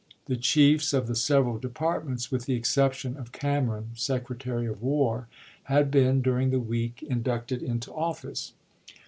The 0.25 0.35
chiefs 0.35 0.93
of 0.93 1.05
the 1.05 1.13
several 1.13 1.59
departments, 1.59 2.31
with 2.31 2.45
the 2.47 2.55
exception 2.55 3.15
of 3.17 3.31
Cameron, 3.31 3.91
Secretary 3.93 4.65
of 4.65 4.81
War, 4.81 5.27
had 5.65 5.91
been 5.91 6.23
during 6.23 6.49
the 6.49 6.59
week 6.59 7.03
inducted 7.03 7.61
into 7.61 7.93
office. 7.93 8.53